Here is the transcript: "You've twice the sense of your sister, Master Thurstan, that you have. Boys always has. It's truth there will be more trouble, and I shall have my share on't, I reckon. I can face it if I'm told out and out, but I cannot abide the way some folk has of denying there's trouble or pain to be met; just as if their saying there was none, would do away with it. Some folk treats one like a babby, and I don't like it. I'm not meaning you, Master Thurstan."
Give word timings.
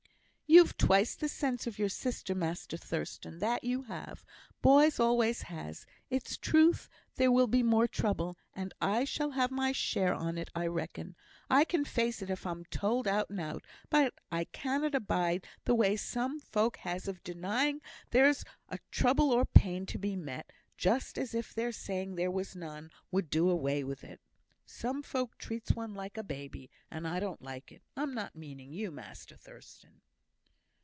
"You've 0.53 0.75
twice 0.75 1.15
the 1.15 1.29
sense 1.29 1.65
of 1.65 1.79
your 1.79 1.87
sister, 1.87 2.35
Master 2.35 2.75
Thurstan, 2.75 3.39
that 3.39 3.63
you 3.63 3.83
have. 3.83 4.25
Boys 4.61 4.99
always 4.99 5.43
has. 5.43 5.85
It's 6.09 6.35
truth 6.35 6.89
there 7.15 7.31
will 7.31 7.47
be 7.47 7.63
more 7.63 7.87
trouble, 7.87 8.35
and 8.53 8.73
I 8.81 9.05
shall 9.05 9.31
have 9.31 9.49
my 9.49 9.71
share 9.71 10.13
on't, 10.13 10.49
I 10.53 10.67
reckon. 10.67 11.15
I 11.49 11.63
can 11.63 11.85
face 11.85 12.21
it 12.21 12.29
if 12.29 12.45
I'm 12.45 12.65
told 12.65 13.07
out 13.07 13.29
and 13.29 13.39
out, 13.39 13.63
but 13.89 14.13
I 14.29 14.43
cannot 14.43 14.93
abide 14.93 15.47
the 15.63 15.73
way 15.73 15.95
some 15.95 16.41
folk 16.41 16.75
has 16.79 17.07
of 17.07 17.23
denying 17.23 17.79
there's 18.09 18.43
trouble 18.91 19.31
or 19.31 19.45
pain 19.45 19.85
to 19.85 19.97
be 19.97 20.17
met; 20.17 20.51
just 20.75 21.17
as 21.17 21.33
if 21.33 21.53
their 21.53 21.71
saying 21.71 22.15
there 22.15 22.29
was 22.29 22.57
none, 22.57 22.91
would 23.09 23.29
do 23.29 23.49
away 23.49 23.85
with 23.85 24.03
it. 24.03 24.19
Some 24.65 25.01
folk 25.01 25.37
treats 25.37 25.71
one 25.71 25.93
like 25.93 26.17
a 26.17 26.23
babby, 26.23 26.69
and 26.91 27.07
I 27.07 27.21
don't 27.21 27.41
like 27.41 27.71
it. 27.71 27.81
I'm 27.95 28.13
not 28.13 28.35
meaning 28.35 28.73
you, 28.73 28.91
Master 28.91 29.37
Thurstan." 29.37 30.01